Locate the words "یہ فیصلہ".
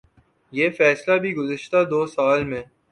0.53-1.15